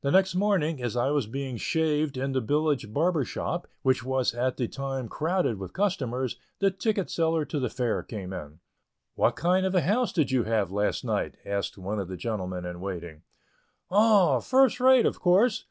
The 0.00 0.12
next 0.12 0.36
morning, 0.36 0.80
as 0.80 0.96
I 0.96 1.10
was 1.10 1.26
being 1.26 1.56
shaved 1.56 2.16
in 2.16 2.30
the 2.30 2.40
village 2.40 2.92
barber's 2.94 3.26
shop, 3.26 3.66
which 3.82 4.04
was 4.04 4.32
at 4.32 4.58
the 4.58 4.68
time 4.68 5.08
crowded 5.08 5.58
with 5.58 5.72
customers, 5.72 6.36
the 6.60 6.70
ticket 6.70 7.10
seller 7.10 7.44
to 7.46 7.58
the 7.58 7.68
Fair 7.68 8.04
came 8.04 8.32
in. 8.32 8.60
"What 9.16 9.34
kind 9.34 9.66
of 9.66 9.74
a 9.74 9.80
house 9.80 10.12
did 10.12 10.30
you 10.30 10.44
have 10.44 10.70
last 10.70 11.04
night?" 11.04 11.34
asked 11.44 11.76
one 11.76 11.98
of 11.98 12.06
the 12.06 12.16
gentlemen 12.16 12.64
in 12.64 12.78
waiting. 12.80 13.22
"Oh, 13.90 14.38
first 14.38 14.78
rate, 14.78 15.04
of 15.04 15.18
course. 15.18 15.64